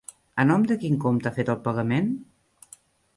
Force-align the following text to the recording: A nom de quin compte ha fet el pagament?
A 0.43 0.45
nom 0.51 0.63
de 0.71 0.77
quin 0.83 0.95
compte 1.03 1.29
ha 1.31 1.33
fet 1.35 1.51
el 1.55 1.59
pagament? 1.67 2.09